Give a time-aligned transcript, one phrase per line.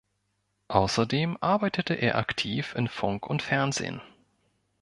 [0.69, 4.01] Außerdem arbeitete er aktiv in Funk und Fernsehen.